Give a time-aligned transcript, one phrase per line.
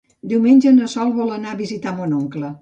[0.29, 2.53] Diumenge na Sol vol anar a visitar mon oncle.